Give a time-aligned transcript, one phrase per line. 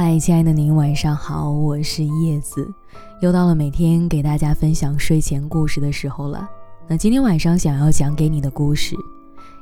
[0.00, 2.72] 嗨，亲爱的您，晚上好，我是叶子，
[3.20, 6.48] 又到了每天给大家分享睡前故事的时候了。
[6.86, 8.94] 那今天晚上想要讲给你的故事，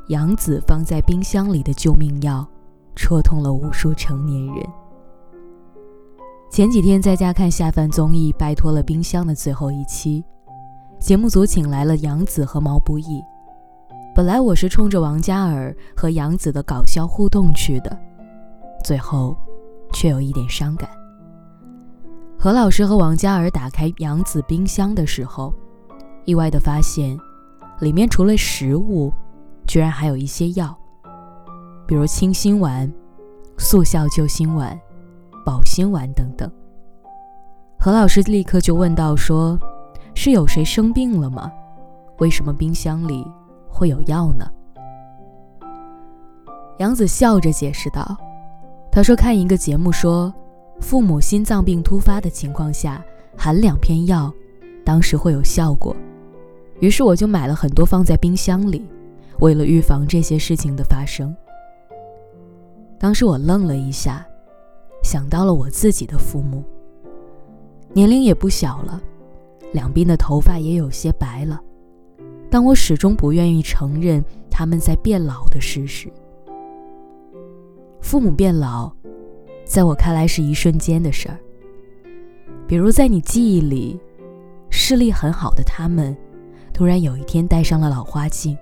[0.08, 2.46] 杨子放在冰箱里的救命药，
[2.94, 4.56] 戳痛了无数成年人。
[6.50, 10.22] 前几天在家看下饭综艺《拜托了冰箱》的最后一期，
[11.00, 13.24] 节目组请来了杨子和毛不易。
[14.14, 17.98] 本来我是冲着王嘉尔和杨子的搞笑互动去的，
[18.84, 19.34] 最后。
[19.96, 20.86] 却有一点伤感。
[22.38, 25.54] 何老师和王嘉尔打开杨子冰箱的时候，
[26.26, 27.18] 意外的发现，
[27.80, 29.10] 里面除了食物，
[29.66, 30.76] 居然还有一些药，
[31.86, 32.92] 比如清心丸、
[33.56, 34.78] 速效救心丸、
[35.46, 36.50] 保心丸等等。
[37.80, 39.58] 何老师立刻就问到：“说
[40.14, 41.50] 是有谁生病了吗？
[42.18, 43.26] 为什么冰箱里
[43.66, 44.46] 会有药呢？”
[46.80, 48.14] 杨子笑着解释道。
[48.96, 50.32] 他说：“看一个节目，说
[50.80, 53.04] 父母心脏病突发的情况下，
[53.36, 54.32] 含两片药，
[54.86, 55.94] 当时会有效果。
[56.80, 58.82] 于是我就买了很多放在冰箱里，
[59.40, 61.36] 为了预防这些事情的发生。
[62.98, 64.26] 当时我愣了一下，
[65.02, 66.64] 想到了我自己的父母，
[67.92, 68.98] 年龄也不小了，
[69.74, 71.60] 两鬓的头发也有些白了，
[72.50, 76.10] 但我始终不愿意承认他们在变老的事实。”
[78.06, 78.88] 父母变老，
[79.64, 81.36] 在我看来是一瞬间的事儿。
[82.64, 83.98] 比如在你记忆里，
[84.70, 86.16] 视力很好的他们，
[86.72, 88.56] 突然有一天戴上了老花镜；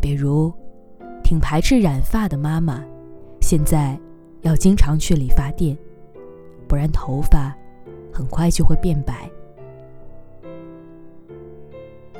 [0.00, 0.52] 比如
[1.22, 2.82] 挺排斥染发的妈妈，
[3.40, 3.96] 现在
[4.40, 5.78] 要经常去理发店，
[6.66, 7.56] 不然头发
[8.12, 9.30] 很快就会变白。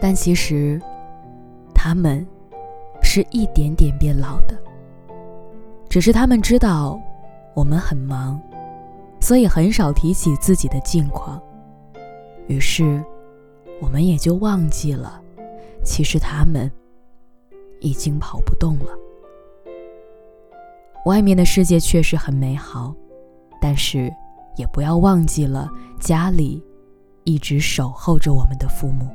[0.00, 0.80] 但其实，
[1.74, 2.24] 他们
[3.02, 4.56] 是一点点变老的。
[5.92, 6.98] 只是他们知道
[7.52, 8.40] 我们很忙，
[9.20, 11.38] 所以很少提起自己的近况。
[12.46, 13.04] 于是，
[13.78, 15.20] 我们也就忘记了，
[15.84, 16.72] 其实他们
[17.80, 18.86] 已经跑不动了。
[21.04, 22.94] 外面的世界确实很美好，
[23.60, 24.10] 但是
[24.56, 26.64] 也不要忘记了家里
[27.24, 29.06] 一直守候着我们的父母。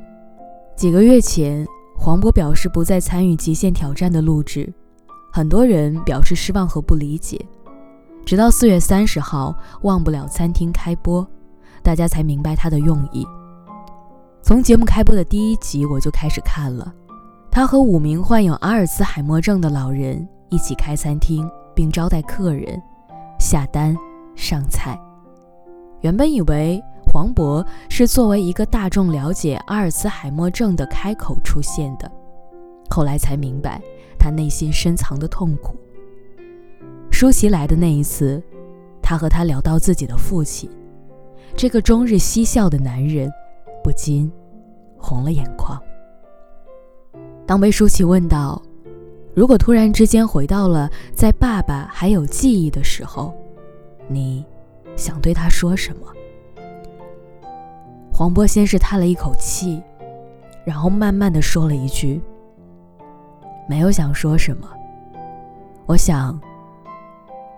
[0.76, 1.66] 几个月前，
[1.98, 4.72] 黄渤表示不再参与《极限挑战》的录制。
[5.38, 7.40] 很多人表示失望和不理解，
[8.26, 11.24] 直到四月三十号《忘不了餐厅》开播，
[11.80, 13.24] 大家才明白他的用意。
[14.42, 16.92] 从节目开播的第一集我就开始看了，
[17.52, 22.76] 他和五名患有阿尔茨海默症的老人一起开餐厅，并招待客人、
[23.38, 23.96] 下单、
[24.34, 24.98] 上菜。
[26.00, 26.82] 原本以为
[27.12, 32.10] 黄渤是作为一个大众了解阿尔茨海默症的开口出现的，
[32.90, 33.80] 后来才明白。
[34.18, 35.76] 他内心深藏的痛苦。
[37.10, 38.42] 舒淇来的那一次，
[39.02, 40.70] 他和他聊到自己的父亲，
[41.56, 43.30] 这个终日嬉笑的男人，
[43.82, 44.30] 不禁
[44.96, 45.80] 红了眼眶。
[47.46, 48.60] 当被舒淇问到，
[49.34, 53.32] 如果突然之间回到了在爸爸还有记忆的时候，
[54.06, 54.44] 你
[54.96, 56.06] 想对他说什么？
[58.12, 59.82] 黄渤先是叹了一口气，
[60.64, 62.20] 然后慢慢的说了一句。
[63.68, 64.66] 没有想说什么，
[65.84, 66.40] 我想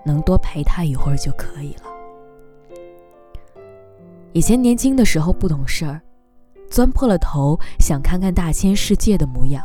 [0.04, 1.82] 能多陪他一会儿就可以了。
[4.32, 6.00] 以前年轻的时候不懂事儿，
[6.68, 9.64] 钻破了头想看看大千世界的模样，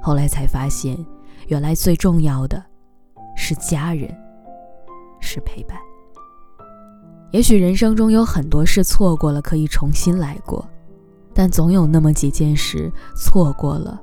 [0.00, 0.96] 后来才发现，
[1.48, 2.64] 原来最重要的
[3.36, 4.08] 是家人，
[5.20, 5.76] 是陪伴。
[7.32, 10.68] 也许人生中有很多事错过了可以重新来过，
[11.34, 14.00] 但总有那么几件事错过了。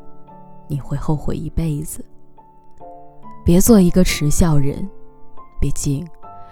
[0.69, 2.05] 你会后悔一辈子。
[3.43, 4.87] 别做一个迟笑人，
[5.59, 6.07] 毕竟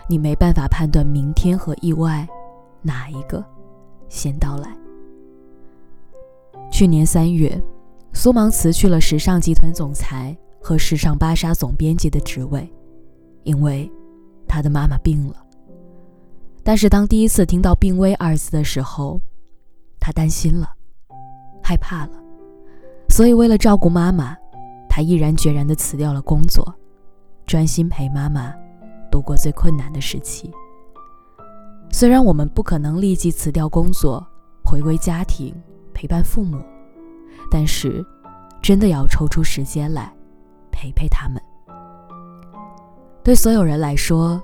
[0.10, 2.28] 你没办法判断明天和意外
[2.82, 3.42] 哪一个
[4.10, 4.76] 先到来。
[6.72, 7.62] 去年三月，
[8.14, 12.68] 苏芒辞去了时尚集团总裁和时尚芭莎总编辑的职位，
[13.44, 13.90] 因为
[14.48, 15.36] 他的妈妈病了。
[16.64, 19.22] 但是当第一次听到“病危”二字的时候，
[20.00, 20.70] 他担心了，
[21.64, 22.27] 害怕了。
[23.18, 24.38] 所以，为了照顾妈妈，
[24.88, 26.72] 他毅然决然地辞掉了工作，
[27.48, 28.54] 专心陪妈妈
[29.10, 30.52] 度过最困难的时期。
[31.90, 34.24] 虽然我们不可能立即辞掉工作，
[34.64, 35.52] 回归家庭
[35.96, 36.62] 陪伴父母，
[37.50, 38.06] 但是，
[38.62, 40.14] 真的要抽出时间来
[40.70, 41.42] 陪陪他们。
[43.24, 44.40] 对所有人来说，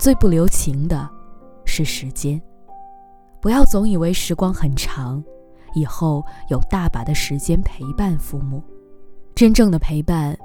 [0.00, 1.08] 最不留情的
[1.64, 2.42] 是时间。
[3.40, 5.22] 不要总以为时光很长。
[5.78, 8.62] 以后有大把的时间陪伴父母，
[9.34, 10.36] 真正的陪伴，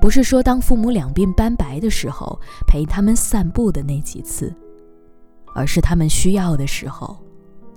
[0.00, 4.54] 不是说当父母两鬓斑白的时候陪他们散步的那几次，
[5.54, 7.16] 而是他们需要的时候，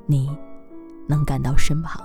[0.06, 0.30] 你
[1.08, 2.02] 能赶到身旁。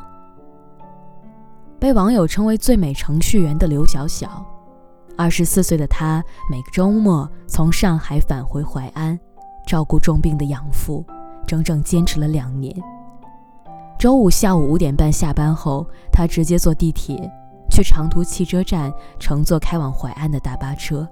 [1.78, 4.42] 被网友称为“最美程序员”的刘晓晓，
[5.18, 9.18] 二十四岁的她每个周末从上海返回淮安，
[9.66, 11.04] 照顾重病的养父，
[11.46, 12.74] 整整坚持了两年。
[14.04, 17.16] 周五下午五点半下班后，他直接坐地铁。
[17.70, 21.08] 去长途汽车站乘坐开往淮安的大巴车，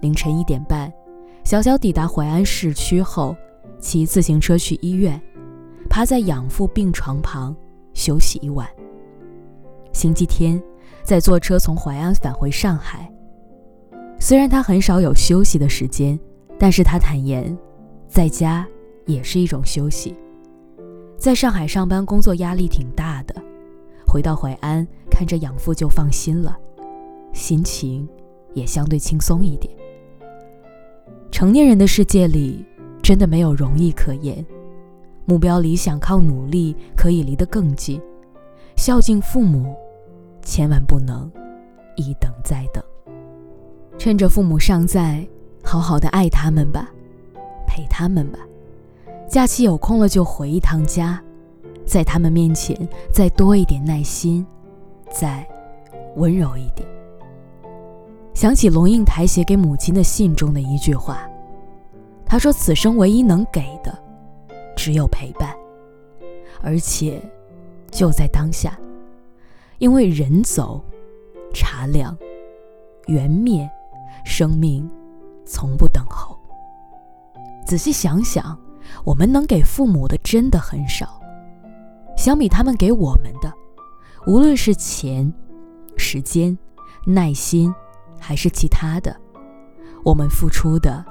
[0.00, 0.92] 凌晨一点半，
[1.44, 3.36] 小小抵达淮安市区后，
[3.78, 5.22] 骑自行车去医院，
[5.88, 7.54] 趴在养父病床旁
[7.94, 8.68] 休息一晚。
[9.92, 10.60] 星期天，
[11.04, 13.08] 再坐车从淮安返回上海。
[14.18, 16.18] 虽然他很少有休息的时间，
[16.58, 17.56] 但是他坦言，
[18.08, 18.66] 在家
[19.06, 20.16] 也是一种休息。
[21.22, 23.34] 在上海上班工作压力挺大的。
[24.04, 26.58] 回到淮安，看着养父就放心了，
[27.32, 28.08] 心情
[28.54, 29.72] 也相对轻松一点。
[31.30, 32.66] 成年人的世界里，
[33.00, 34.44] 真的没有容易可言，
[35.24, 38.02] 目标理想靠努力可以离得更近。
[38.74, 39.76] 孝敬父母，
[40.42, 41.30] 千万不能
[41.94, 42.82] 一等再等。
[43.96, 45.24] 趁着父母尚在，
[45.62, 46.90] 好好的爱他们吧，
[47.64, 48.40] 陪他们吧。
[49.32, 51.18] 假期有空了就回一趟家。
[51.86, 52.76] 在他们面前，
[53.10, 54.46] 再多一点耐心，
[55.10, 55.42] 再
[56.16, 56.86] 温柔一点。
[58.34, 61.26] 想起龙应台写给母亲的信中的一句话，
[62.26, 63.98] 他说：“此生唯一能给的，
[64.76, 65.56] 只有陪伴，
[66.60, 67.18] 而且
[67.90, 68.78] 就在当下，
[69.78, 70.84] 因为人走，
[71.54, 72.14] 茶凉，
[73.06, 73.66] 缘灭，
[74.26, 74.86] 生命
[75.46, 76.36] 从不等候。
[77.64, 78.58] 仔细想想，
[79.04, 81.20] 我们能给父母的真的很少。”
[82.16, 83.52] 相比他们给我们的，
[84.26, 85.32] 无论是钱、
[85.96, 86.56] 时间、
[87.06, 87.74] 耐心，
[88.20, 89.16] 还是其他的，
[90.04, 91.04] 我们付出的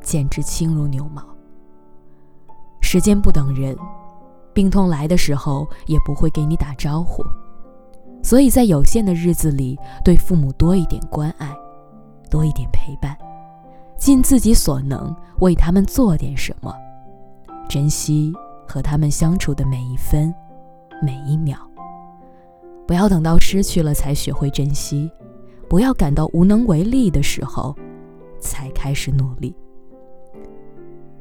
[0.00, 1.22] 简直轻如牛毛。
[2.80, 3.76] 时间不等人，
[4.52, 7.24] 病痛来的时候也不会给你打招呼，
[8.22, 11.52] 所以在有限的日子里，对父母多一点关爱，
[12.30, 13.18] 多一点陪伴，
[13.98, 16.72] 尽自己所能为他们做点什么，
[17.74, 18.32] 珍惜
[18.68, 20.32] 和他们相处的每一分。
[21.02, 21.58] 每一秒，
[22.86, 25.10] 不要等到失去了才学会珍惜，
[25.68, 27.74] 不要感到无能为力的时候
[28.38, 29.56] 才开始努力。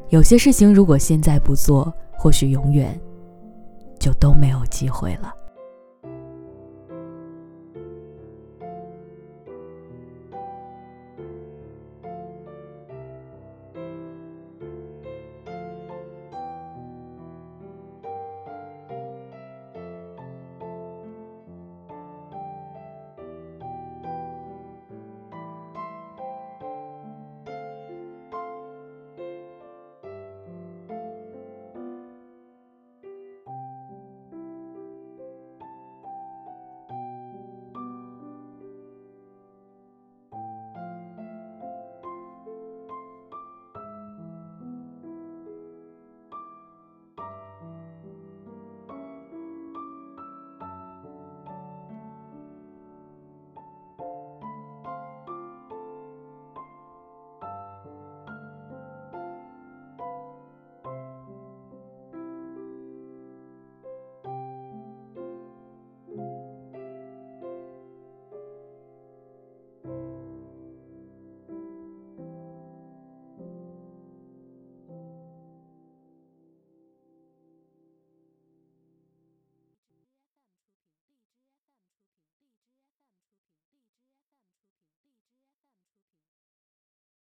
[0.10, 3.02] 有些事情如果现在不做，或许永远
[4.00, 5.34] 就都没有机会了。